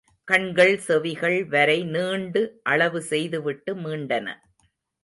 கண்கள் 0.27 0.77
செவிகள் 0.77 1.37
வரை 1.45 1.77
நீண்டு 1.83 2.41
அளவு 2.63 3.01
செய்துவிட்டு 3.01 3.73
மீண்டன. 3.75 4.27